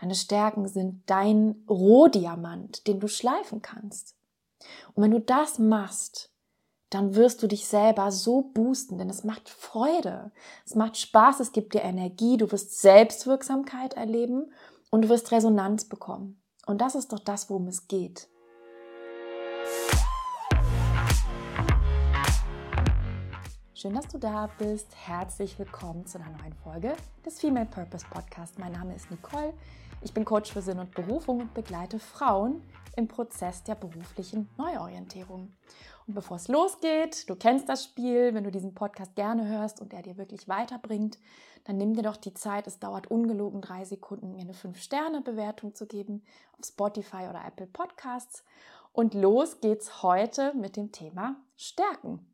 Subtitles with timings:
[0.00, 4.16] Deine Stärken sind dein Rohdiamant, den du schleifen kannst.
[4.94, 6.30] Und wenn du das machst,
[6.88, 10.32] dann wirst du dich selber so boosten, denn es macht Freude,
[10.66, 14.52] es macht Spaß, es gibt dir Energie, du wirst Selbstwirksamkeit erleben
[14.90, 16.42] und du wirst Resonanz bekommen.
[16.66, 18.28] Und das ist doch das, worum es geht.
[23.80, 24.94] Schön, dass du da bist.
[24.94, 26.94] Herzlich willkommen zu einer neuen Folge
[27.24, 28.58] des Female Purpose Podcast.
[28.58, 29.54] Mein Name ist Nicole.
[30.02, 32.60] Ich bin Coach für Sinn und Berufung und begleite Frauen
[32.96, 35.54] im Prozess der beruflichen Neuorientierung.
[36.06, 39.94] Und bevor es losgeht, du kennst das Spiel, wenn du diesen Podcast gerne hörst und
[39.94, 41.18] er dir wirklich weiterbringt,
[41.64, 42.66] dann nimm dir doch die Zeit.
[42.66, 46.22] Es dauert ungelogen drei Sekunden, mir eine 5-Sterne-Bewertung zu geben
[46.58, 48.44] auf Spotify oder Apple Podcasts.
[48.92, 52.29] Und los geht's heute mit dem Thema Stärken.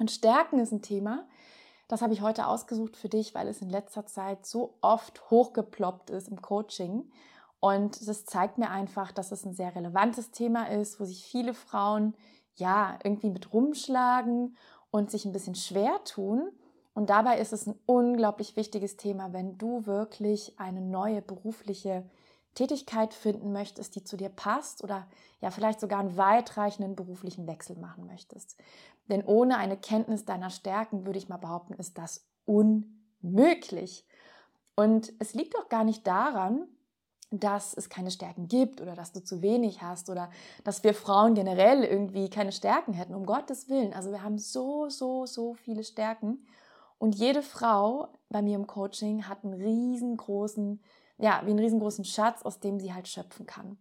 [0.00, 1.28] Und Stärken ist ein Thema,
[1.86, 6.08] das habe ich heute ausgesucht für dich, weil es in letzter Zeit so oft hochgeploppt
[6.08, 7.10] ist im Coaching.
[7.60, 11.52] Und das zeigt mir einfach, dass es ein sehr relevantes Thema ist, wo sich viele
[11.52, 12.14] Frauen
[12.54, 14.56] ja irgendwie mit rumschlagen
[14.90, 16.50] und sich ein bisschen schwer tun.
[16.94, 22.08] Und dabei ist es ein unglaublich wichtiges Thema, wenn du wirklich eine neue berufliche
[22.54, 25.06] Tätigkeit finden möchtest, die zu dir passt oder
[25.40, 28.56] ja vielleicht sogar einen weitreichenden beruflichen Wechsel machen möchtest.
[29.10, 34.06] Denn ohne eine Kenntnis deiner Stärken, würde ich mal behaupten, ist das unmöglich.
[34.76, 36.66] Und es liegt auch gar nicht daran,
[37.30, 40.30] dass es keine Stärken gibt oder dass du zu wenig hast oder
[40.64, 43.92] dass wir Frauen generell irgendwie keine Stärken hätten, um Gottes Willen.
[43.92, 46.46] Also wir haben so, so, so viele Stärken.
[46.98, 50.80] Und jede Frau bei mir im Coaching hat einen riesengroßen
[51.20, 53.78] ja, wie einen riesengroßen Schatz, aus dem sie halt schöpfen kann.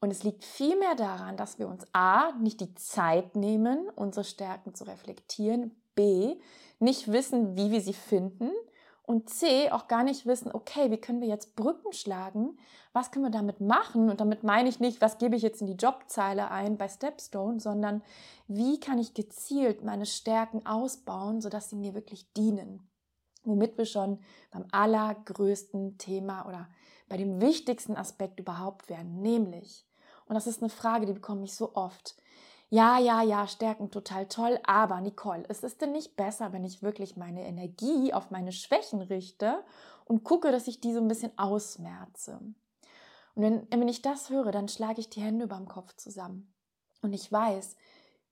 [0.00, 4.74] Und es liegt vielmehr daran, dass wir uns A, nicht die Zeit nehmen, unsere Stärken
[4.74, 6.36] zu reflektieren, B,
[6.78, 8.50] nicht wissen, wie wir sie finden
[9.02, 12.58] und C, auch gar nicht wissen, okay, wie können wir jetzt Brücken schlagen,
[12.92, 14.10] was können wir damit machen?
[14.10, 17.60] Und damit meine ich nicht, was gebe ich jetzt in die Jobzeile ein bei Stepstone,
[17.60, 18.02] sondern
[18.48, 22.86] wie kann ich gezielt meine Stärken ausbauen, sodass sie mir wirklich dienen
[23.46, 24.18] womit wir schon
[24.50, 26.68] beim allergrößten Thema oder
[27.08, 29.86] bei dem wichtigsten Aspekt überhaupt wären, nämlich,
[30.26, 32.16] und das ist eine Frage, die bekomme ich so oft,
[32.68, 36.82] ja, ja, ja, Stärken total toll, aber Nicole, ist es denn nicht besser, wenn ich
[36.82, 39.62] wirklich meine Energie auf meine Schwächen richte
[40.04, 42.40] und gucke, dass ich die so ein bisschen ausmerze?
[43.36, 46.52] Und wenn, wenn ich das höre, dann schlage ich die Hände über dem Kopf zusammen.
[47.02, 47.76] Und ich weiß,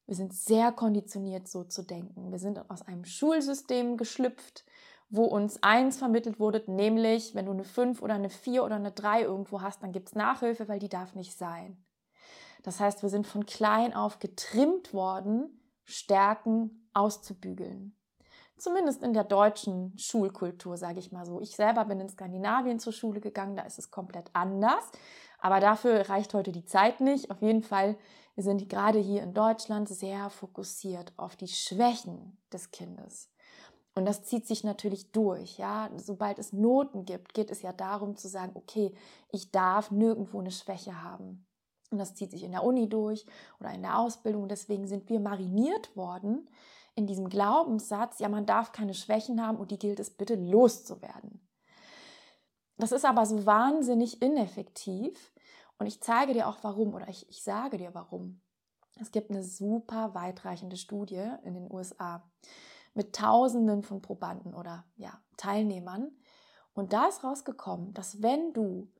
[0.06, 2.32] wir sind sehr konditioniert, so zu denken.
[2.32, 4.64] Wir sind aus einem Schulsystem geschlüpft,
[5.14, 8.90] wo uns eins vermittelt wurde, nämlich wenn du eine 5 oder eine 4 oder eine
[8.90, 11.84] 3 irgendwo hast, dann gibt es Nachhilfe, weil die darf nicht sein.
[12.64, 17.96] Das heißt, wir sind von klein auf getrimmt worden, Stärken auszubügeln.
[18.56, 21.40] Zumindest in der deutschen Schulkultur, sage ich mal so.
[21.40, 24.90] Ich selber bin in Skandinavien zur Schule gegangen, da ist es komplett anders.
[25.38, 27.30] Aber dafür reicht heute die Zeit nicht.
[27.30, 27.96] Auf jeden Fall,
[28.34, 33.30] wir sind gerade hier in Deutschland sehr fokussiert auf die Schwächen des Kindes.
[33.94, 35.90] Und das zieht sich natürlich durch, ja.
[35.96, 38.92] Sobald es Noten gibt, geht es ja darum zu sagen, okay,
[39.30, 41.46] ich darf nirgendwo eine Schwäche haben.
[41.90, 43.24] Und das zieht sich in der Uni durch
[43.60, 44.48] oder in der Ausbildung.
[44.48, 46.48] Deswegen sind wir mariniert worden
[46.96, 51.40] in diesem Glaubenssatz, ja, man darf keine Schwächen haben und die gilt es bitte loszuwerden.
[52.76, 55.32] Das ist aber so wahnsinnig ineffektiv.
[55.78, 58.40] Und ich zeige dir auch warum oder ich, ich sage dir warum.
[59.00, 62.22] Es gibt eine super weitreichende Studie in den USA
[62.94, 66.10] mit Tausenden von Probanden oder ja, Teilnehmern.
[66.72, 68.90] Und da ist rausgekommen, dass wenn du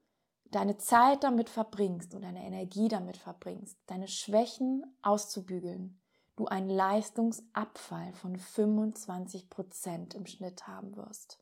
[0.51, 6.01] deine Zeit damit verbringst und deine Energie damit verbringst, deine Schwächen auszubügeln,
[6.37, 11.39] du einen Leistungsabfall von 25 Prozent im Schnitt haben wirst.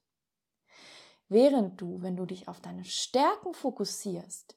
[1.29, 4.57] Während du, wenn du dich auf deine Stärken fokussierst,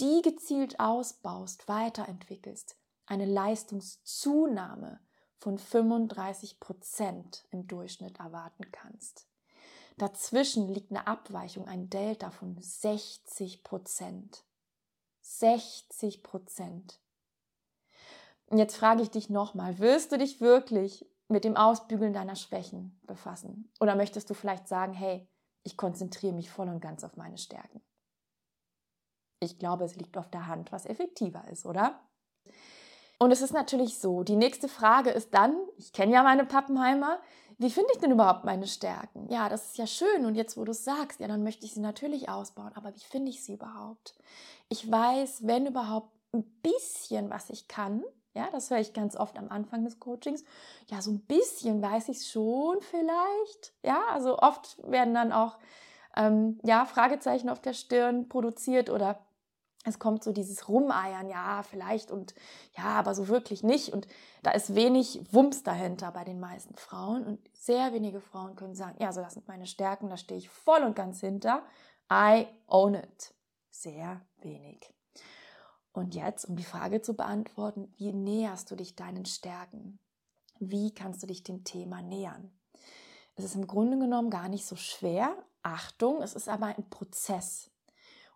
[0.00, 5.00] die gezielt ausbaust, weiterentwickelst, eine Leistungszunahme
[5.38, 9.26] von 35 Prozent im Durchschnitt erwarten kannst.
[9.96, 14.44] Dazwischen liegt eine Abweichung, ein Delta von 60 Prozent.
[15.22, 17.00] 60 Prozent.
[18.50, 23.70] Jetzt frage ich dich nochmal, wirst du dich wirklich mit dem Ausbügeln deiner Schwächen befassen?
[23.80, 25.28] Oder möchtest du vielleicht sagen, hey,
[25.64, 27.82] ich konzentriere mich voll und ganz auf meine Stärken?
[29.40, 32.00] Ich glaube, es liegt auf der Hand, was effektiver ist, oder?
[33.18, 37.18] Und es ist natürlich so, die nächste Frage ist dann, ich kenne ja meine Pappenheimer,
[37.58, 39.28] wie finde ich denn überhaupt meine Stärken?
[39.28, 41.74] Ja, das ist ja schön und jetzt, wo du es sagst, ja, dann möchte ich
[41.74, 44.14] sie natürlich ausbauen, aber wie finde ich sie überhaupt?
[44.68, 48.04] Ich weiß, wenn überhaupt ein bisschen, was ich kann,
[48.34, 50.44] ja, das höre ich ganz oft am Anfang des Coachings.
[50.86, 53.72] Ja, so ein bisschen weiß ich schon vielleicht.
[53.82, 55.58] Ja, also oft werden dann auch
[56.16, 59.26] ähm, ja, Fragezeichen auf der Stirn produziert oder
[59.84, 62.34] es kommt so dieses Rumeiern, ja, vielleicht und
[62.76, 63.92] ja, aber so wirklich nicht.
[63.92, 64.06] Und
[64.42, 67.24] da ist wenig Wumms dahinter bei den meisten Frauen.
[67.24, 70.48] Und sehr wenige Frauen können sagen, ja, so das sind meine Stärken, da stehe ich
[70.48, 71.62] voll und ganz hinter.
[72.12, 73.34] I own it.
[73.70, 74.92] Sehr wenig.
[75.92, 79.98] Und jetzt, um die Frage zu beantworten, wie näherst du dich deinen Stärken?
[80.60, 82.52] Wie kannst du dich dem Thema nähern?
[83.36, 85.36] Es ist im Grunde genommen gar nicht so schwer.
[85.62, 87.70] Achtung, es ist aber ein Prozess.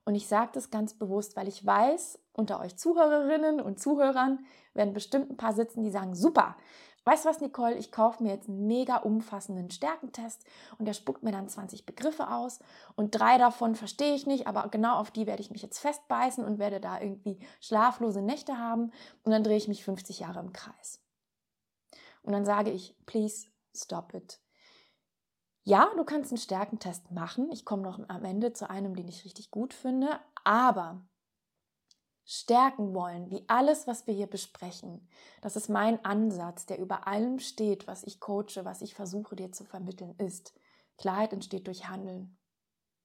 [0.04, 4.44] Und ich sage das ganz bewusst, weil ich weiß, unter euch Zuhörerinnen und Zuhörern
[4.74, 6.56] werden bestimmt ein paar sitzen, die sagen, super,
[7.04, 10.44] weißt du was, Nicole, ich kaufe mir jetzt einen mega umfassenden Stärkentest
[10.78, 12.60] und der spuckt mir dann 20 Begriffe aus
[12.96, 16.44] und drei davon verstehe ich nicht, aber genau auf die werde ich mich jetzt festbeißen
[16.44, 18.92] und werde da irgendwie schlaflose Nächte haben
[19.24, 21.00] und dann drehe ich mich 50 Jahre im Kreis.
[22.22, 24.40] Und dann sage ich, please stop it.
[25.64, 27.50] Ja, du kannst einen Stärkentest machen.
[27.52, 30.18] Ich komme noch am Ende zu einem, den ich richtig gut finde.
[30.42, 31.06] Aber
[32.24, 35.08] stärken wollen, wie alles, was wir hier besprechen,
[35.40, 39.52] das ist mein Ansatz, der über allem steht, was ich coache, was ich versuche dir
[39.52, 40.52] zu vermitteln, ist,
[40.98, 42.38] Klarheit entsteht durch Handeln.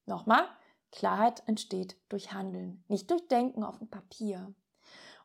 [0.06, 0.48] Nochmal,
[0.92, 4.54] Klarheit entsteht durch Handeln, nicht durch Denken auf dem Papier.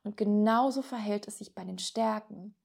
[0.04, 2.56] Und genauso verhält es sich bei den Stärken.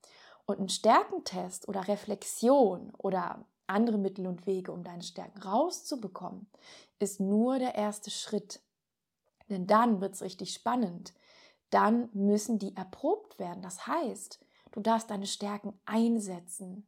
[0.46, 6.48] Und ein Stärkentest oder Reflexion oder andere Mittel und Wege, um deine Stärken rauszubekommen,
[7.00, 8.62] ist nur der erste Schritt.
[9.50, 11.14] Denn dann wird es richtig spannend.
[11.70, 13.62] Dann müssen die erprobt werden.
[13.62, 14.40] Das heißt,
[14.72, 16.86] du darfst deine Stärken einsetzen.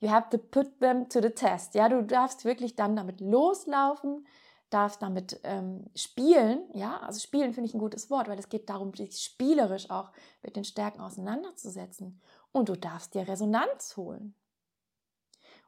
[0.00, 1.74] You have to put them to the test.
[1.74, 4.26] Ja, du darfst wirklich dann damit loslaufen,
[4.68, 6.68] darfst damit ähm, spielen.
[6.74, 10.12] Ja, also spielen finde ich ein gutes Wort, weil es geht darum, sich spielerisch auch
[10.42, 12.20] mit den Stärken auseinanderzusetzen.
[12.52, 14.34] Und du darfst dir Resonanz holen.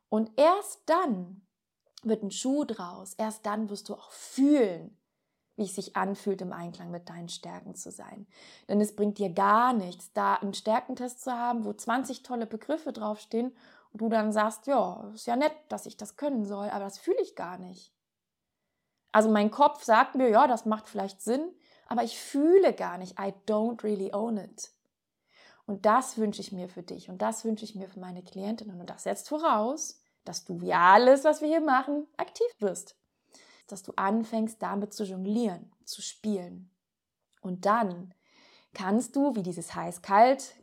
[0.08, 1.42] Und erst dann
[2.02, 3.14] wird ein Schuh draus.
[3.14, 4.96] Erst dann wirst du auch fühlen,
[5.56, 8.26] wie es sich anfühlt, im Einklang mit deinen Stärken zu sein.
[8.68, 12.92] Denn es bringt dir gar nichts, da einen Stärkentest zu haben, wo 20 tolle Begriffe
[12.92, 13.54] draufstehen
[13.92, 16.98] und du dann sagst, ja, ist ja nett, dass ich das können soll, aber das
[16.98, 17.92] fühle ich gar nicht.
[19.10, 21.50] Also mein Kopf sagt mir, ja, das macht vielleicht Sinn,
[21.88, 23.18] aber ich fühle gar nicht.
[23.18, 24.70] I don't really own it.
[25.66, 28.80] Und das wünsche ich mir für dich und das wünsche ich mir für meine Klientinnen.
[28.80, 29.97] Und das setzt voraus,
[30.28, 32.96] dass du wie alles, was wir hier machen, aktiv wirst.
[33.66, 36.70] Dass du anfängst, damit zu jonglieren, zu spielen.
[37.40, 38.14] Und dann
[38.74, 40.54] kannst du, wie dieses heiß-kalt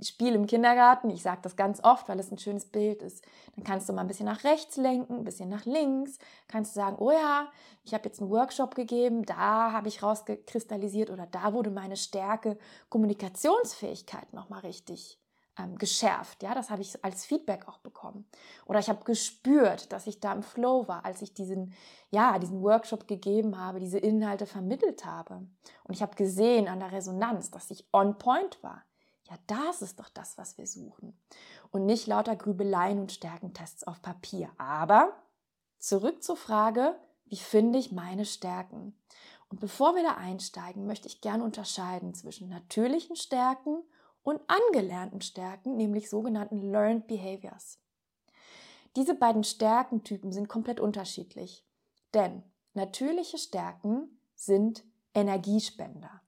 [0.00, 3.24] Spiel im Kindergarten, ich sage das ganz oft, weil es ein schönes Bild ist,
[3.54, 6.18] dann kannst du mal ein bisschen nach rechts lenken, ein bisschen nach links,
[6.48, 7.52] kannst du sagen, oh ja,
[7.84, 12.58] ich habe jetzt einen Workshop gegeben, da habe ich rausgekristallisiert oder da wurde meine Stärke
[12.88, 15.21] Kommunikationsfähigkeit nochmal richtig
[15.58, 16.42] ähm, geschärft.
[16.42, 18.26] Ja, das habe ich als Feedback auch bekommen.
[18.66, 21.74] Oder ich habe gespürt, dass ich da im Flow war, als ich diesen,
[22.10, 25.46] ja, diesen Workshop gegeben habe, diese Inhalte vermittelt habe.
[25.84, 28.82] Und ich habe gesehen an der Resonanz, dass ich on point war.
[29.30, 31.16] Ja, das ist doch das, was wir suchen.
[31.70, 34.50] Und nicht lauter Grübeleien und Stärkentests auf Papier.
[34.58, 35.12] Aber
[35.78, 36.96] zurück zur Frage,
[37.26, 38.94] wie finde ich meine Stärken?
[39.48, 43.82] Und bevor wir da einsteigen, möchte ich gerne unterscheiden zwischen natürlichen Stärken
[44.22, 47.78] und angelernten Stärken, nämlich sogenannten Learned Behaviors.
[48.96, 51.66] Diese beiden Stärkentypen sind komplett unterschiedlich,
[52.14, 52.42] denn
[52.74, 54.84] natürliche Stärken sind
[55.14, 56.22] Energiespender.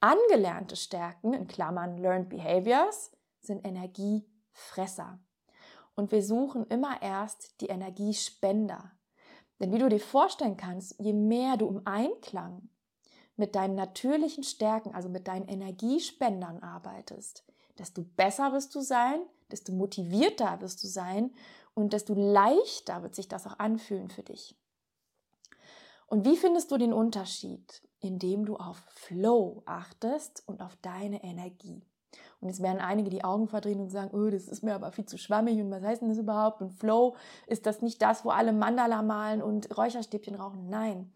[0.00, 5.18] Angelernte Stärken, in Klammern Learned Behaviors, sind Energiefresser.
[5.94, 8.92] Und wir suchen immer erst die Energiespender.
[9.58, 12.68] Denn wie du dir vorstellen kannst, je mehr du im Einklang
[13.36, 17.44] mit deinen natürlichen Stärken, also mit deinen Energiespendern arbeitest,
[17.78, 21.32] desto besser wirst du sein, desto motivierter wirst du sein
[21.74, 24.56] und desto leichter wird sich das auch anfühlen für dich.
[26.06, 27.82] Und wie findest du den Unterschied?
[28.00, 31.82] Indem du auf Flow achtest und auf deine Energie.
[32.40, 35.06] Und jetzt werden einige die Augen verdrehen und sagen, oh, das ist mir aber viel
[35.06, 36.60] zu schwammig und was heißt denn das überhaupt?
[36.60, 37.16] Und Flow,
[37.46, 40.68] ist das nicht das, wo alle Mandala malen und Räucherstäbchen rauchen?
[40.68, 41.12] Nein.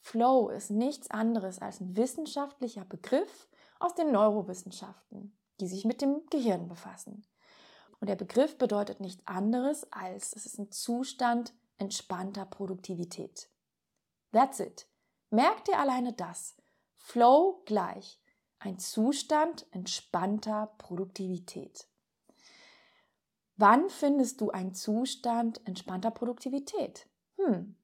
[0.00, 6.24] Flow ist nichts anderes als ein wissenschaftlicher Begriff aus den Neurowissenschaften, die sich mit dem
[6.30, 7.26] Gehirn befassen.
[8.00, 13.50] Und der Begriff bedeutet nichts anderes als, es ist ein Zustand entspannter Produktivität.
[14.32, 14.86] That's it.
[15.30, 16.56] Merk dir alleine das.
[16.96, 18.20] Flow gleich
[18.60, 21.86] ein Zustand entspannter Produktivität.
[23.56, 27.08] Wann findest du einen Zustand entspannter Produktivität?
[27.36, 27.76] Hm,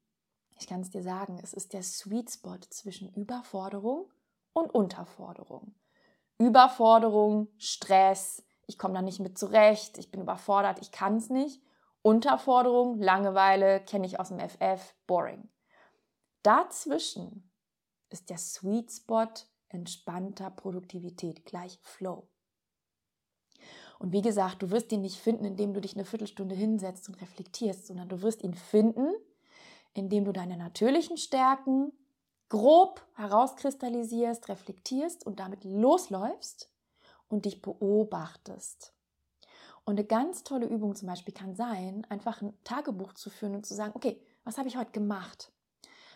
[0.57, 4.11] ich kann es dir sagen, es ist der Sweet Spot zwischen Überforderung
[4.53, 5.75] und Unterforderung.
[6.39, 11.63] Überforderung, Stress, ich komme da nicht mit zurecht, ich bin überfordert, ich kann es nicht.
[12.03, 15.49] Unterforderung, Langeweile, kenne ich aus dem FF, boring.
[16.43, 17.51] dazwischen
[18.11, 19.33] ist der Sweet Spot
[19.69, 22.29] entspannter Produktivität gleich Flow.
[23.99, 27.21] Und wie gesagt, du wirst ihn nicht finden, indem du dich eine Viertelstunde hinsetzt und
[27.21, 29.15] reflektierst, sondern du wirst ihn finden,
[29.95, 31.93] indem du deine natürlichen Stärken
[32.49, 36.71] grob herauskristallisierst, reflektierst und damit losläufst
[37.29, 38.93] und dich beobachtest.
[39.85, 43.67] Und eine ganz tolle Übung zum Beispiel kann sein, einfach ein Tagebuch zu führen und
[43.67, 45.53] zu sagen, okay, was habe ich heute gemacht?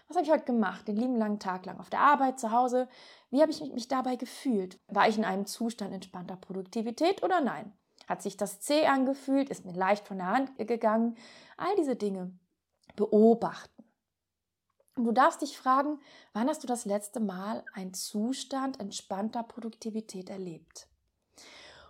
[0.08, 2.88] Was habe ich heute gemacht, den lieben langen Tag lang auf der Arbeit, zu Hause?
[3.30, 4.80] Wie habe ich mich dabei gefühlt?
[4.88, 7.72] War ich in einem Zustand entspannter Produktivität oder nein?
[8.06, 9.50] Hat sich das zäh angefühlt?
[9.50, 11.16] Ist mir leicht von der Hand gegangen?
[11.58, 12.32] All diese Dinge
[12.96, 13.84] beobachten.
[14.96, 16.00] Und du darfst dich fragen,
[16.32, 20.88] wann hast du das letzte Mal einen Zustand entspannter Produktivität erlebt?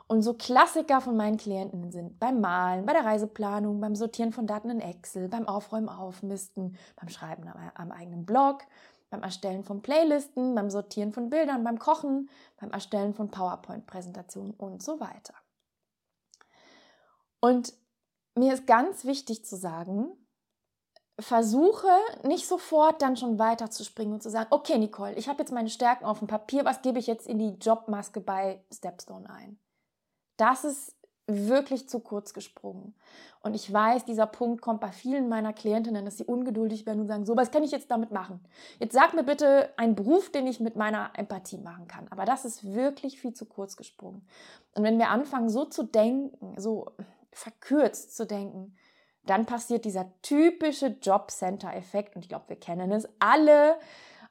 [0.09, 4.47] Und so Klassiker von meinen Klienten sind beim Malen, bei der Reiseplanung, beim Sortieren von
[4.47, 8.63] Daten in Excel, beim Aufräumen, Aufmisten, beim Schreiben am, am eigenen Blog,
[9.11, 14.83] beim Erstellen von Playlisten, beim Sortieren von Bildern, beim Kochen, beim Erstellen von PowerPoint-Präsentationen und
[14.83, 15.35] so weiter.
[17.41, 17.75] Und
[18.35, 20.09] mir ist ganz wichtig zu sagen,
[21.19, 21.89] versuche
[22.23, 26.05] nicht sofort dann schon weiterzuspringen und zu sagen, okay Nicole, ich habe jetzt meine Stärken
[26.05, 29.59] auf dem Papier, was gebe ich jetzt in die Jobmaske bei Stepstone ein?
[30.37, 30.95] Das ist
[31.27, 32.95] wirklich zu kurz gesprungen.
[33.41, 37.07] Und ich weiß, dieser Punkt kommt bei vielen meiner Klientinnen, dass sie ungeduldig werden und
[37.09, 38.41] sagen, so, was kann ich jetzt damit machen?
[38.79, 42.09] Jetzt sag mir bitte einen Beruf, den ich mit meiner Empathie machen kann.
[42.09, 44.27] Aber das ist wirklich viel zu kurz gesprungen.
[44.75, 46.93] Und wenn wir anfangen, so zu denken, so
[47.31, 48.75] verkürzt zu denken,
[49.31, 52.17] dann passiert dieser typische Jobcenter-Effekt.
[52.17, 53.79] Und ich glaube, wir kennen es alle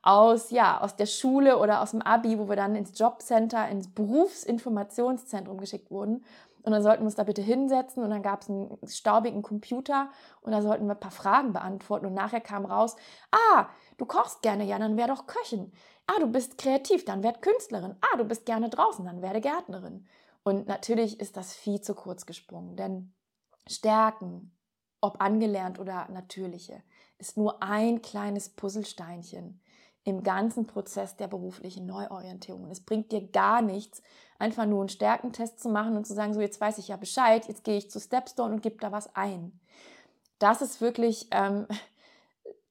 [0.01, 3.94] aus, ja, aus der Schule oder aus dem Abi, wo wir dann ins Jobcenter, ins
[3.94, 6.24] Berufsinformationszentrum geschickt wurden.
[6.63, 10.10] Und dann sollten wir uns da bitte hinsetzen und dann gab es einen staubigen Computer
[10.42, 12.06] und da sollten wir ein paar Fragen beantworten.
[12.06, 12.98] Und nachher kam raus,
[13.32, 15.72] ah, du kochst gerne, ja, dann wär doch Köchin.
[16.08, 17.96] Ah, du bist kreativ, dann werd Künstlerin.
[18.01, 20.08] Ah, du bist gerne draußen, dann werde Gärtnerin.
[20.44, 23.13] Und natürlich ist das viel zu kurz gesprungen, denn
[23.70, 24.57] Stärken,
[25.01, 26.82] ob angelernt oder natürliche,
[27.18, 29.60] ist nur ein kleines Puzzlesteinchen
[30.04, 32.70] im ganzen Prozess der beruflichen Neuorientierung.
[32.70, 34.01] es bringt dir gar nichts,
[34.39, 37.46] einfach nur einen Stärkentest zu machen und zu sagen, so jetzt weiß ich ja Bescheid,
[37.48, 39.60] jetzt gehe ich zu Stepstone und gebe da was ein.
[40.39, 41.68] Das ist wirklich, ähm,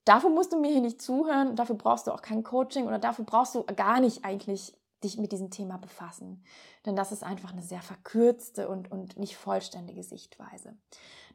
[0.03, 3.25] dafür musst du mir hier nicht zuhören, dafür brauchst du auch kein Coaching oder dafür
[3.25, 6.43] brauchst du gar nicht eigentlich dich mit diesem Thema befassen.
[6.85, 10.75] Denn das ist einfach eine sehr verkürzte und, und nicht vollständige Sichtweise.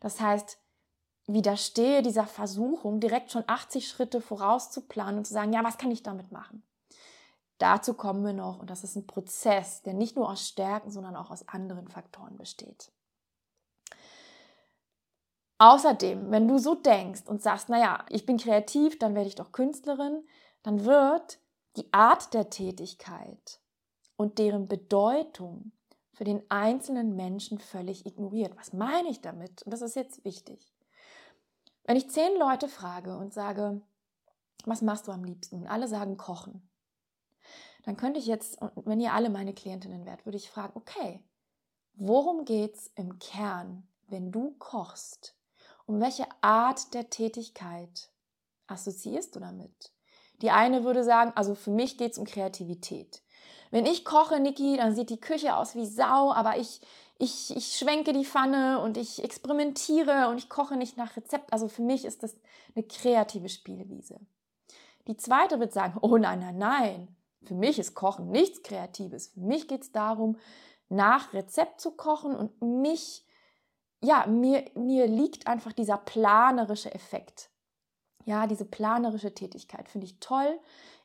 [0.00, 0.58] Das heißt,
[1.26, 6.02] widerstehe dieser Versuchung, direkt schon 80 Schritte vorauszuplanen und zu sagen, ja, was kann ich
[6.02, 6.62] damit machen?
[7.58, 11.14] Dazu kommen wir noch und das ist ein Prozess, der nicht nur aus Stärken, sondern
[11.14, 12.90] auch aus anderen Faktoren besteht.
[15.58, 19.52] Außerdem, wenn du so denkst und sagst, naja, ich bin kreativ, dann werde ich doch
[19.52, 20.26] Künstlerin,
[20.64, 21.38] dann wird
[21.76, 23.60] die Art der Tätigkeit
[24.16, 25.70] und deren Bedeutung
[26.12, 28.56] für den einzelnen Menschen völlig ignoriert.
[28.56, 29.62] Was meine ich damit?
[29.62, 30.71] Und das ist jetzt wichtig.
[31.84, 33.80] Wenn ich zehn Leute frage und sage,
[34.64, 35.62] was machst du am liebsten?
[35.62, 36.68] Und alle sagen kochen.
[37.84, 41.20] Dann könnte ich jetzt, wenn ihr alle meine Klientinnen wärt, würde ich fragen, okay,
[41.94, 45.34] worum geht's im Kern, wenn du kochst?
[45.86, 48.10] Um welche Art der Tätigkeit
[48.68, 49.92] assoziierst du damit?
[50.42, 53.22] Die eine würde sagen, also für mich geht's um Kreativität.
[53.70, 56.80] Wenn ich koche, Niki, dann sieht die Küche aus wie Sau, aber ich,
[57.18, 61.52] ich, ich schwenke die Pfanne und ich experimentiere und ich koche nicht nach Rezept.
[61.52, 62.34] Also für mich ist das
[62.74, 64.20] eine kreative Spielwiese.
[65.06, 69.28] Die zweite wird sagen, oh nein, nein, nein, für mich ist Kochen nichts Kreatives.
[69.28, 70.38] Für mich geht es darum,
[70.88, 73.26] nach Rezept zu kochen und mich,
[74.00, 77.50] ja, mir, mir liegt einfach dieser planerische Effekt.
[78.24, 80.60] Ja, diese planerische Tätigkeit finde ich toll.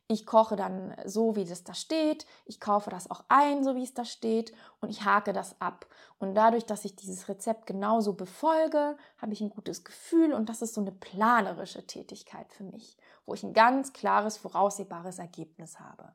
[0.10, 2.26] Ich koche dann so, wie es da steht.
[2.46, 4.54] Ich kaufe das auch ein, so wie es da steht.
[4.80, 5.86] Und ich hake das ab.
[6.18, 10.34] Und dadurch, dass ich dieses Rezept genauso befolge, habe ich ein gutes Gefühl.
[10.34, 15.20] Und das ist so eine planerische Tätigkeit für mich, wo ich ein ganz klares, voraussehbares
[15.20, 16.14] Ergebnis habe.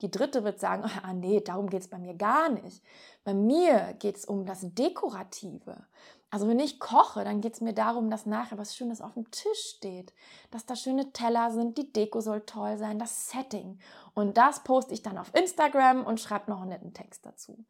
[0.00, 2.82] Die dritte wird sagen, ah nee, darum geht es bei mir gar nicht.
[3.24, 5.86] Bei mir geht es um das Dekorative.
[6.30, 9.30] Also wenn ich koche, dann geht es mir darum, dass nachher was Schönes auf dem
[9.30, 10.12] Tisch steht,
[10.50, 13.78] dass da schöne Teller sind, die Deko soll toll sein, das Setting.
[14.14, 17.64] Und das poste ich dann auf Instagram und schreibe noch einen netten Text dazu.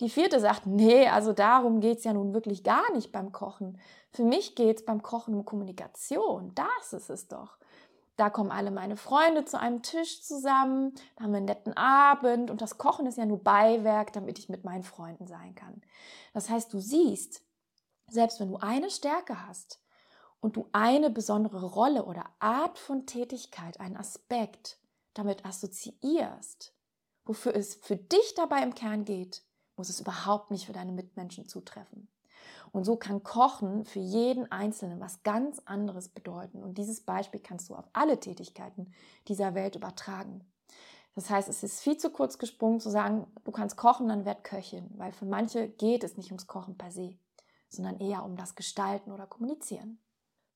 [0.00, 3.78] Die vierte sagt, nee, also darum geht es ja nun wirklich gar nicht beim Kochen.
[4.10, 6.52] Für mich geht es beim Kochen um Kommunikation.
[6.54, 7.58] Das ist es doch.
[8.16, 12.50] Da kommen alle meine Freunde zu einem Tisch zusammen, da haben wir einen netten Abend
[12.50, 15.82] und das Kochen ist ja nur Beiwerk, damit ich mit meinen Freunden sein kann.
[16.34, 17.42] Das heißt, du siehst,
[18.08, 19.80] selbst wenn du eine Stärke hast
[20.40, 24.78] und du eine besondere Rolle oder Art von Tätigkeit, einen Aspekt
[25.14, 26.74] damit assoziierst,
[27.24, 29.42] wofür es für dich dabei im Kern geht,
[29.76, 32.08] muss es überhaupt nicht für deine Mitmenschen zutreffen.
[32.72, 36.62] Und so kann Kochen für jeden Einzelnen was ganz anderes bedeuten.
[36.62, 38.92] Und dieses Beispiel kannst du auf alle Tätigkeiten
[39.26, 40.44] dieser Welt übertragen.
[41.14, 44.44] Das heißt, es ist viel zu kurz gesprungen zu sagen, du kannst kochen, dann werd
[44.44, 47.18] Köchin, weil für manche geht es nicht ums Kochen per se,
[47.68, 49.98] sondern eher um das Gestalten oder Kommunizieren.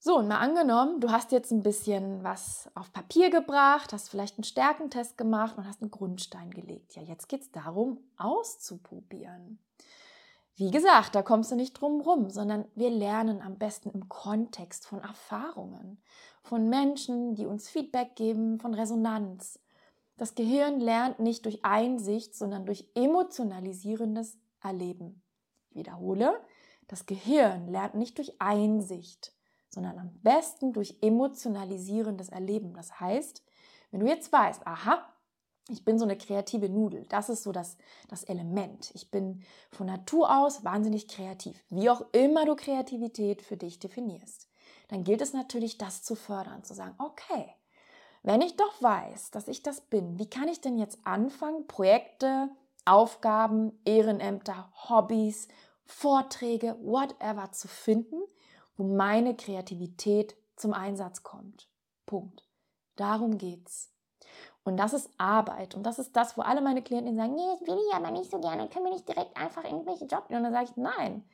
[0.05, 4.37] So, und mal angenommen, du hast jetzt ein bisschen was auf Papier gebracht, hast vielleicht
[4.37, 6.97] einen Stärkentest gemacht und hast einen Grundstein gelegt.
[6.97, 9.61] Ja, jetzt geht es darum, auszuprobieren.
[10.57, 14.87] Wie gesagt, da kommst du nicht drum rum, sondern wir lernen am besten im Kontext
[14.87, 16.03] von Erfahrungen,
[16.43, 19.61] von Menschen, die uns Feedback geben, von Resonanz.
[20.17, 25.23] Das Gehirn lernt nicht durch Einsicht, sondern durch emotionalisierendes Erleben.
[25.71, 26.39] Ich wiederhole,
[26.93, 29.33] das Gehirn lernt nicht durch Einsicht,
[29.71, 32.75] sondern am besten durch emotionalisierendes Erleben.
[32.75, 33.43] Das heißt,
[33.91, 35.03] wenn du jetzt weißt, aha,
[35.71, 38.91] ich bin so eine kreative Nudel, das ist so das, das Element.
[38.95, 44.51] Ich bin von Natur aus wahnsinnig kreativ, wie auch immer du Kreativität für dich definierst.
[44.89, 47.55] Dann gilt es natürlich, das zu fördern, zu sagen, okay,
[48.23, 52.51] wenn ich doch weiß, dass ich das bin, wie kann ich denn jetzt anfangen, Projekte,
[52.85, 55.49] Aufgaben, Ehrenämter, Hobbys,
[55.87, 58.23] Vorträge, whatever zu finden,
[58.77, 61.69] wo meine Kreativität zum Einsatz kommt.
[62.07, 62.45] Punkt.
[62.97, 63.91] Darum geht's.
[64.65, 65.75] Und das ist Arbeit.
[65.75, 68.31] Und das ist das, wo alle meine Klienten sagen, nee, ich will ich aber nicht
[68.31, 68.69] so gerne.
[68.69, 70.29] Können wir nicht direkt einfach irgendwelche Jobs?
[70.29, 71.25] Und dann sage ich, nein.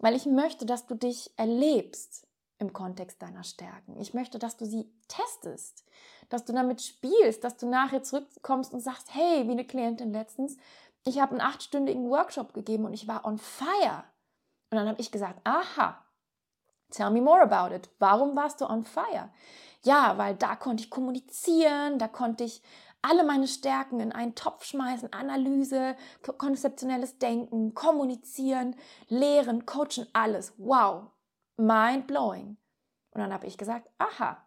[0.00, 2.28] Weil ich möchte, dass du dich erlebst
[2.58, 3.98] im Kontext deiner Stärken.
[4.00, 5.84] Ich möchte, dass du sie testest,
[6.28, 10.56] dass du damit spielst, dass du nachher zurückkommst und sagst, hey, wie eine Klientin letztens,
[11.04, 14.04] ich habe einen achtstündigen Workshop gegeben und ich war on fire.
[14.70, 16.04] Und dann habe ich gesagt, aha,
[16.90, 17.90] Tell me more about it.
[17.98, 19.30] Warum warst du on fire?
[19.84, 22.62] Ja, weil da konnte ich kommunizieren, da konnte ich
[23.02, 25.96] alle meine Stärken in einen Topf schmeißen, Analyse,
[26.38, 28.74] konzeptionelles Denken, kommunizieren,
[29.08, 30.54] lehren, coachen, alles.
[30.56, 31.10] Wow,
[31.56, 32.56] mind blowing.
[33.10, 34.44] Und dann habe ich gesagt, aha.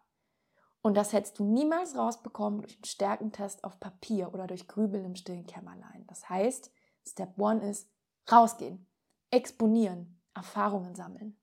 [0.82, 5.14] Und das hättest du niemals rausbekommen durch einen Stärkentest auf Papier oder durch Grübeln im
[5.14, 6.04] stillen Kämmerlein.
[6.08, 6.72] Das heißt,
[7.06, 7.88] Step One ist
[8.30, 8.86] rausgehen,
[9.30, 11.38] exponieren, Erfahrungen sammeln.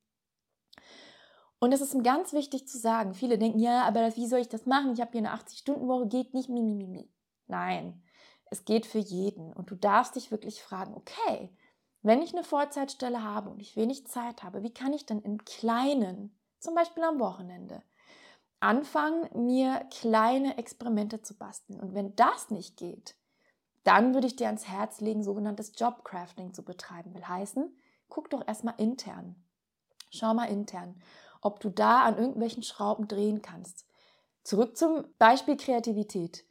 [1.60, 4.66] Und es ist ganz wichtig zu sagen, viele denken, ja, aber wie soll ich das
[4.66, 4.94] machen?
[4.94, 7.12] Ich habe hier eine 80-Stunden-Woche, geht nicht, mi, mi, mi, mi.
[7.48, 8.02] Nein,
[8.50, 9.52] es geht für jeden.
[9.52, 11.54] Und du darfst dich wirklich fragen, okay,
[12.02, 15.44] wenn ich eine Vollzeitstelle habe und ich wenig Zeit habe, wie kann ich denn im
[15.44, 17.84] Kleinen, zum Beispiel am Wochenende,
[18.60, 21.80] anfangen, mir kleine Experimente zu basteln?
[21.80, 23.16] Und wenn das nicht geht,
[23.84, 27.14] dann würde ich dir ans Herz legen, sogenanntes Jobcrafting zu betreiben.
[27.14, 27.76] Will heißen,
[28.10, 29.36] guck doch erstmal intern.
[30.12, 31.02] Schau mal intern
[31.42, 33.86] ob du da an irgendwelchen Schrauben drehen kannst.
[34.44, 36.46] Zurück zum Beispiel Kreativität.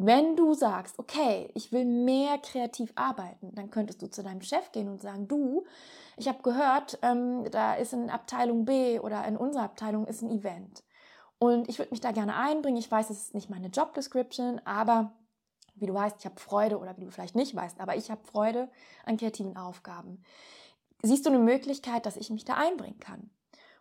[0.00, 4.70] Wenn du sagst, okay, ich will mehr kreativ arbeiten, dann könntest du zu deinem Chef
[4.70, 5.64] gehen und sagen, du,
[6.16, 10.30] ich habe gehört, ähm, da ist in Abteilung B oder in unserer Abteilung ist ein
[10.30, 10.84] Event.
[11.38, 12.78] Und ich würde mich da gerne einbringen.
[12.78, 15.12] Ich weiß, es ist nicht meine Job Description, aber
[15.76, 18.24] wie du weißt, ich habe Freude oder wie du vielleicht nicht weißt, aber ich habe
[18.24, 18.68] Freude
[19.04, 20.22] an kreativen Aufgaben.
[21.02, 23.30] Siehst du eine Möglichkeit, dass ich mich da einbringen kann?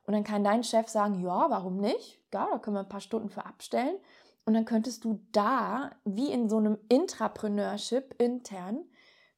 [0.03, 2.21] Und dann kann dein Chef sagen, ja, warum nicht?
[2.33, 3.97] Ja, da können wir ein paar Stunden für abstellen.
[4.45, 8.85] Und dann könntest du da, wie in so einem Intrapreneurship intern,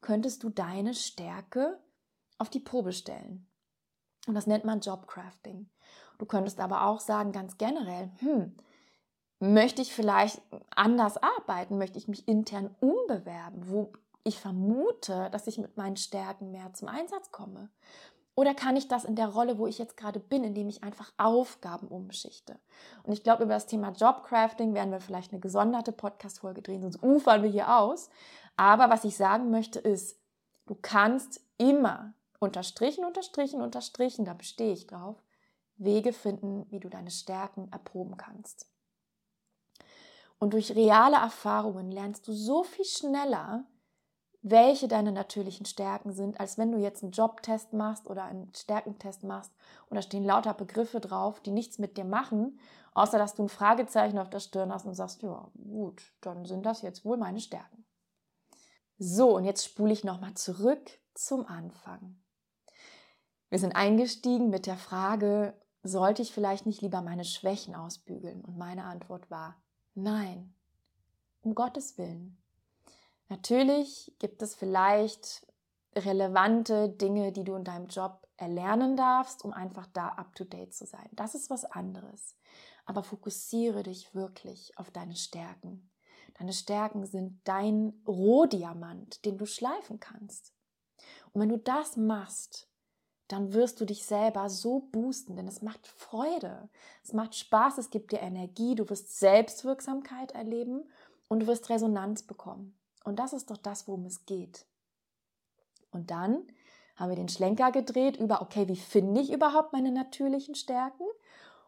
[0.01, 1.79] könntest du deine Stärke
[2.38, 3.47] auf die Probe stellen.
[4.27, 5.69] Und das nennt man Jobcrafting.
[6.19, 8.55] Du könntest aber auch sagen, ganz generell, hm,
[9.39, 11.77] möchte ich vielleicht anders arbeiten?
[11.77, 13.91] Möchte ich mich intern umbewerben, wo
[14.23, 17.69] ich vermute, dass ich mit meinen Stärken mehr zum Einsatz komme?
[18.36, 21.12] Oder kann ich das in der Rolle, wo ich jetzt gerade bin, indem ich einfach
[21.17, 22.58] Aufgaben umschichte?
[23.03, 27.01] Und ich glaube, über das Thema Jobcrafting werden wir vielleicht eine gesonderte Podcast-Folge drehen, sonst
[27.03, 28.10] ufern wir hier aus.
[28.55, 30.19] Aber was ich sagen möchte ist,
[30.67, 35.21] du kannst immer unterstrichen, unterstrichen, unterstrichen, da bestehe ich drauf,
[35.80, 38.68] Wege finden, wie du deine Stärken erproben kannst.
[40.38, 43.65] Und durch reale Erfahrungen lernst du so viel schneller,
[44.42, 49.24] welche deine natürlichen Stärken sind, als wenn du jetzt einen Jobtest machst oder einen Stärkentest
[49.24, 49.52] machst
[49.89, 52.58] und da stehen lauter Begriffe drauf, die nichts mit dir machen,
[52.94, 56.65] außer dass du ein Fragezeichen auf der Stirn hast und sagst, ja, gut, dann sind
[56.65, 57.86] das jetzt wohl meine Stärken.
[58.98, 62.22] So, und jetzt spule ich nochmal zurück zum Anfang.
[63.50, 68.44] Wir sind eingestiegen mit der Frage, sollte ich vielleicht nicht lieber meine Schwächen ausbügeln?
[68.44, 69.56] Und meine Antwort war,
[69.96, 70.54] nein,
[71.42, 72.38] um Gottes Willen.
[73.30, 75.46] Natürlich gibt es vielleicht
[75.96, 81.10] relevante Dinge, die du in deinem Job erlernen darfst, um einfach da up-to-date zu sein.
[81.13, 82.36] Das ist was anderes.
[82.86, 85.89] Aber fokussiere dich wirklich auf deine Stärken.
[86.38, 90.54] Deine Stärken sind dein Rohdiamant, den du schleifen kannst.
[91.34, 92.68] Und wenn du das machst,
[93.30, 96.68] dann wirst du dich selber so boosten, denn es macht Freude,
[97.04, 100.84] es macht Spaß, es gibt dir Energie, du wirst Selbstwirksamkeit erleben
[101.28, 102.76] und du wirst Resonanz bekommen.
[103.04, 104.65] Und das ist doch das, worum es geht.
[105.92, 106.42] Und dann
[106.96, 111.06] haben wir den Schlenker gedreht über, okay, wie finde ich überhaupt meine natürlichen Stärken?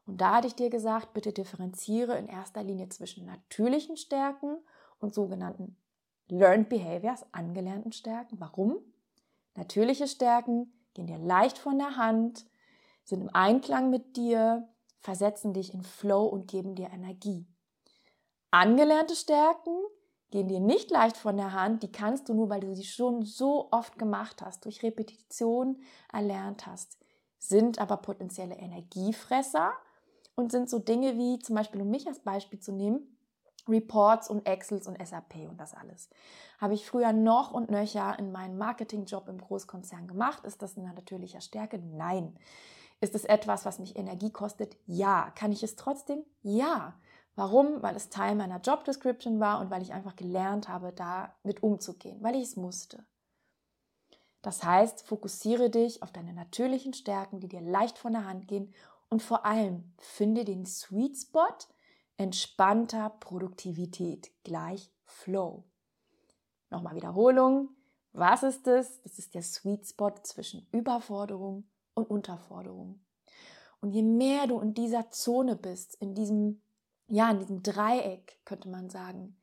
[0.07, 4.57] Und da hatte ich dir gesagt, bitte differenziere in erster Linie zwischen natürlichen Stärken
[4.99, 5.77] und sogenannten
[6.27, 8.39] Learned Behaviors, angelernten Stärken.
[8.39, 8.77] Warum?
[9.55, 12.45] Natürliche Stärken gehen dir leicht von der Hand,
[13.03, 14.67] sind im Einklang mit dir,
[14.99, 17.47] versetzen dich in Flow und geben dir Energie.
[18.51, 19.77] Angelernte Stärken
[20.29, 23.23] gehen dir nicht leicht von der Hand, die kannst du nur, weil du sie schon
[23.23, 26.97] so oft gemacht hast, durch Repetition erlernt hast,
[27.37, 29.73] sind aber potenzielle Energiefresser
[30.35, 33.17] und sind so Dinge wie zum Beispiel, um mich als Beispiel zu nehmen,
[33.67, 36.09] Reports und Excels und SAP und das alles.
[36.59, 40.45] Habe ich früher noch und nöcher in meinem Marketingjob im Großkonzern gemacht.
[40.45, 41.79] Ist das eine natürliche Stärke?
[41.79, 42.37] Nein.
[42.99, 44.77] Ist es etwas, was mich Energie kostet?
[44.85, 45.31] Ja.
[45.31, 46.23] Kann ich es trotzdem?
[46.41, 46.99] Ja.
[47.35, 47.81] Warum?
[47.81, 52.21] Weil es Teil meiner Job Description war und weil ich einfach gelernt habe, damit umzugehen,
[52.21, 53.05] weil ich es musste.
[54.41, 58.73] Das heißt, fokussiere dich auf deine natürlichen Stärken, die dir leicht von der Hand gehen
[59.09, 61.57] und vor allem finde den Sweet Spot,
[62.21, 65.63] entspannter Produktivität gleich Flow.
[66.69, 67.69] Nochmal Wiederholung.
[68.13, 69.01] Was ist es?
[69.01, 71.63] Das ist der Sweet Spot zwischen Überforderung
[71.95, 73.03] und Unterforderung.
[73.79, 76.61] Und je mehr du in dieser Zone bist, in diesem,
[77.07, 79.35] ja, in diesem Dreieck, könnte man sagen,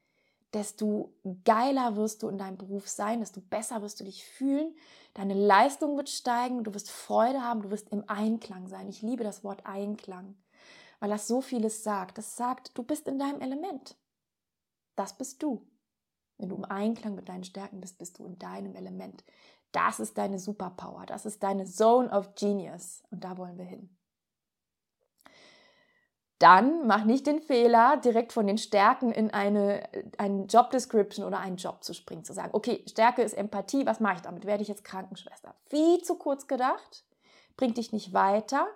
[0.52, 1.12] desto
[1.44, 4.72] geiler wirst du in deinem Beruf sein, desto besser wirst du dich fühlen,
[5.14, 8.88] deine Leistung wird steigen, du wirst Freude haben, du wirst im Einklang sein.
[8.88, 10.36] Ich liebe das Wort Einklang
[11.00, 12.18] weil das so vieles sagt.
[12.18, 13.96] Das sagt, du bist in deinem Element.
[14.96, 15.66] Das bist du.
[16.38, 19.24] Wenn du im Einklang mit deinen Stärken bist, bist du in deinem Element.
[19.72, 21.04] Das ist deine Superpower.
[21.06, 23.02] Das ist deine Zone of Genius.
[23.11, 23.98] Und da wollen wir hin.
[26.38, 31.40] Dann mach nicht den Fehler, direkt von den Stärken in eine, eine Job Description oder
[31.40, 34.46] einen Job zu springen, zu sagen, okay, Stärke ist Empathie, was mache ich damit?
[34.46, 35.56] Werde ich jetzt Krankenschwester?
[35.68, 37.04] Viel zu kurz gedacht,
[37.56, 38.68] bringt dich nicht weiter,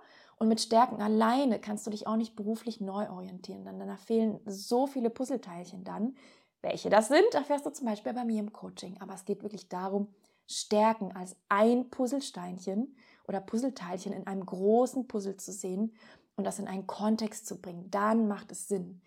[0.42, 4.40] und mit Stärken alleine kannst du dich auch nicht beruflich neu orientieren, denn da fehlen
[4.44, 6.16] so viele Puzzleteilchen dann.
[6.62, 9.00] Welche das sind, erfährst du zum Beispiel bei mir im Coaching.
[9.00, 10.12] Aber es geht wirklich darum,
[10.48, 12.96] Stärken als ein Puzzlesteinchen
[13.28, 15.94] oder Puzzleteilchen in einem großen Puzzle zu sehen
[16.34, 17.88] und das in einen Kontext zu bringen.
[17.92, 19.00] Dann macht es Sinn.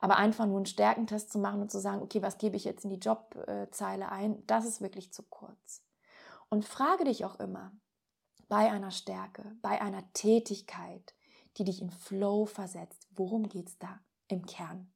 [0.00, 2.82] Aber einfach nur einen Stärkentest zu machen und zu sagen, okay, was gebe ich jetzt
[2.82, 5.84] in die Jobzeile ein, das ist wirklich zu kurz.
[6.48, 7.70] Und frage dich auch immer,
[8.50, 11.14] bei einer Stärke, bei einer Tätigkeit,
[11.56, 13.08] die dich in Flow versetzt.
[13.14, 14.92] Worum geht es da im Kern?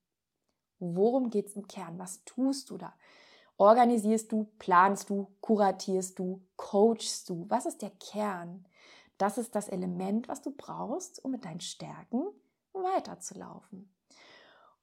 [0.81, 1.99] Worum geht es im Kern?
[1.99, 2.93] Was tust du da?
[3.57, 7.47] Organisierst du, planst du, kuratierst du, coachst du?
[7.49, 8.67] Was ist der Kern?
[9.19, 12.25] Das ist das Element, was du brauchst, um mit deinen Stärken
[12.73, 13.89] weiterzulaufen.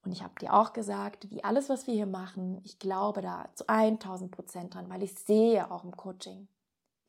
[0.02, 3.50] Und ich habe dir auch gesagt, wie alles, was wir hier machen, ich glaube da
[3.54, 6.48] zu 1000 Prozent dran, weil ich sehe auch im Coaching,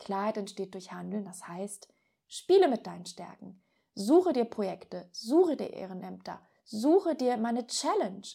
[0.04, 1.88] Klarheit entsteht durch Handeln, das heißt,
[2.28, 3.63] spiele mit deinen Stärken.
[3.96, 8.28] Suche dir Projekte, suche dir Ehrenämter, suche dir meine Challenge,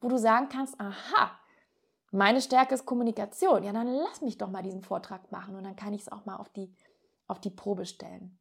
[0.00, 1.38] wo du sagen kannst, aha,
[2.10, 3.64] meine Stärke ist Kommunikation.
[3.64, 6.26] Ja, dann lass mich doch mal diesen Vortrag machen und dann kann ich es auch
[6.26, 6.74] mal auf die,
[7.26, 8.38] auf die Probe stellen.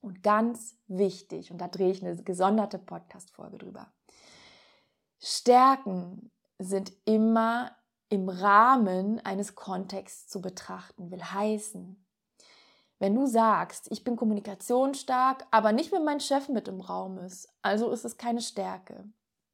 [0.00, 3.92] Und ganz wichtig, und da drehe ich eine gesonderte Podcast-Folge drüber.
[5.18, 7.76] Stärken sind immer
[8.08, 12.04] im Rahmen eines Kontexts zu betrachten, will heißen,
[12.98, 17.48] wenn du sagst, ich bin kommunikationsstark, aber nicht, wenn mein Chef mit im Raum ist,
[17.62, 19.04] also ist es keine Stärke,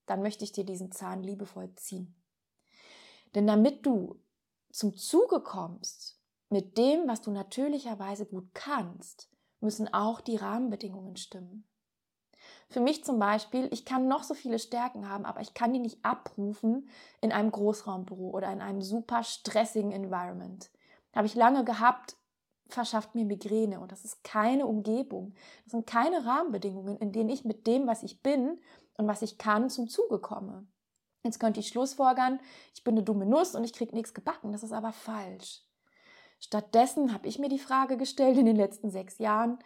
[0.07, 2.15] dann möchte ich dir diesen Zahn liebevoll ziehen.
[3.35, 4.21] Denn damit du
[4.71, 9.29] zum Zuge kommst mit dem, was du natürlicherweise gut kannst,
[9.61, 11.65] müssen auch die Rahmenbedingungen stimmen.
[12.69, 15.79] Für mich zum Beispiel, ich kann noch so viele Stärken haben, aber ich kann die
[15.79, 16.89] nicht abrufen
[17.21, 20.71] in einem Großraumbüro oder in einem super stressigen Environment.
[21.15, 22.17] Habe ich lange gehabt,
[22.69, 25.35] verschafft mir Migräne und das ist keine Umgebung.
[25.65, 28.61] Das sind keine Rahmenbedingungen, in denen ich mit dem, was ich bin
[28.97, 30.67] und was ich kann, zum Zuge komme.
[31.25, 32.41] Jetzt könnte ich schlussfolgern,
[32.75, 34.53] ich bin eine dumme Nuss und ich kriege nichts gebacken.
[34.53, 35.63] Das ist aber falsch.
[36.39, 39.59] Stattdessen habe ich mir die Frage gestellt in den letzten sechs Jahren,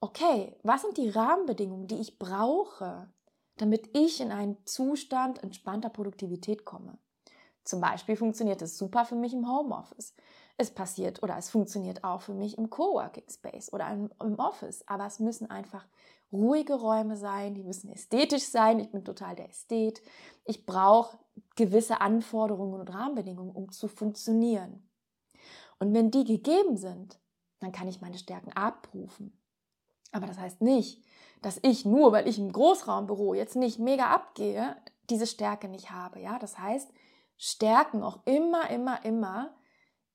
[0.00, 3.08] okay, was sind die Rahmenbedingungen, die ich brauche,
[3.56, 6.98] damit ich in einen Zustand entspannter Produktivität komme?
[7.62, 10.14] Zum Beispiel funktioniert es super für mich im Homeoffice.
[10.56, 14.86] Es passiert oder es funktioniert auch für mich im Coworking Space oder im, Office.
[14.86, 15.86] Aber es müssen einfach
[16.32, 18.78] ruhige Räume sein, die müssen ästhetisch sein.
[18.78, 20.00] Ich bin total der Ästhet.
[20.44, 21.18] Ich brauche
[21.56, 24.88] gewisse Anforderungen und Rahmenbedingungen, um zu funktionieren.
[25.78, 27.18] Und wenn die gegeben sind,
[27.60, 29.40] dann kann ich meine Stärken abrufen.
[30.12, 31.04] Aber das heißt nicht,
[31.42, 34.76] dass ich nur, weil ich im Großraumbüro jetzt nicht mega abgehe,
[35.10, 36.20] diese Stärke nicht habe.
[36.20, 36.90] Ja, das heißt,
[37.36, 39.54] Stärken auch immer, immer, immer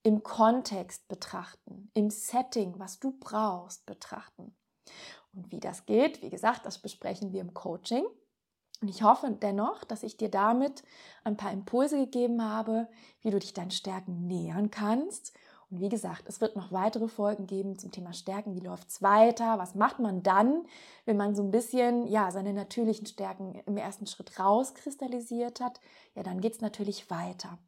[0.04, 4.56] im Kontext betrachten, im Setting, was du brauchst, betrachten.
[5.34, 8.06] Und wie das geht, wie gesagt, das besprechen wir im Coaching.
[8.82, 10.84] Und ich hoffe dennoch, dass ich dir damit
[11.24, 12.88] ein paar Impulse gegeben habe,
[13.22, 15.34] wie du dich deinen Stärken nähern kannst.
[15.70, 18.56] Und wie gesagt, es wird noch weitere Folgen geben zum Thema Stärken.
[18.56, 19.60] Wie läuft es weiter?
[19.60, 20.66] Was macht man dann,
[21.06, 25.80] wenn man so ein bisschen ja, seine natürlichen Stärken im ersten Schritt rauskristallisiert hat?
[26.16, 27.60] Ja, dann geht es natürlich weiter.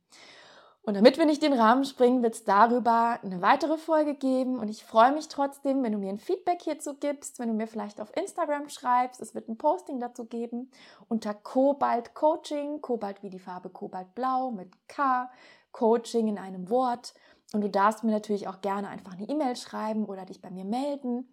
[0.83, 4.57] Und damit wir nicht den Rahmen springen, wird es darüber eine weitere Folge geben.
[4.57, 7.67] Und ich freue mich trotzdem, wenn du mir ein Feedback hierzu gibst, wenn du mir
[7.67, 9.21] vielleicht auf Instagram schreibst.
[9.21, 10.71] Es wird ein Posting dazu geben
[11.07, 15.29] unter Kobalt Coaching, Kobalt wie die Farbe Kobaltblau mit K,
[15.71, 17.13] Coaching in einem Wort.
[17.53, 20.65] Und du darfst mir natürlich auch gerne einfach eine E-Mail schreiben oder dich bei mir
[20.65, 21.31] melden.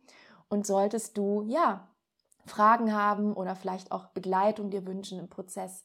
[0.50, 1.88] Und solltest du, ja,
[2.44, 5.84] Fragen haben oder vielleicht auch Begleitung dir wünschen im Prozess,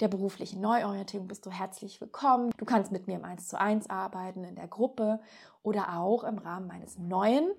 [0.00, 2.50] der beruflichen Neuorientierung bist du herzlich willkommen.
[2.56, 5.20] Du kannst mit mir im 1 zu 1 arbeiten, in der Gruppe
[5.62, 7.50] oder auch im Rahmen meines neuen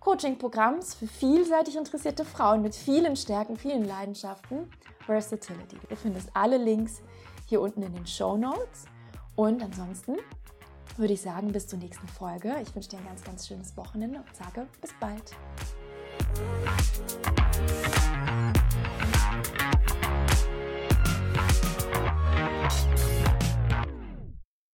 [0.00, 4.70] Coaching-Programms für vielseitig interessierte Frauen mit vielen Stärken, vielen Leidenschaften,
[5.04, 5.76] Versatility.
[5.88, 7.02] Du findest alle Links
[7.46, 8.84] hier unten in den Show Notes.
[9.34, 10.16] Und ansonsten
[10.96, 12.54] würde ich sagen, bis zur nächsten Folge.
[12.62, 15.34] Ich wünsche dir ein ganz, ganz schönes Wochenende und sage bis bald.